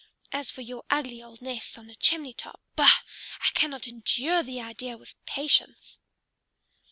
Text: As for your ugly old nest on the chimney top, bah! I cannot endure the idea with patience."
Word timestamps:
As 0.31 0.49
for 0.49 0.61
your 0.61 0.83
ugly 0.89 1.21
old 1.21 1.43
nest 1.43 1.77
on 1.77 1.85
the 1.85 1.93
chimney 1.93 2.33
top, 2.33 2.59
bah! 2.75 3.01
I 3.39 3.49
cannot 3.53 3.87
endure 3.87 4.41
the 4.41 4.59
idea 4.59 4.97
with 4.97 5.13
patience." 5.27 5.99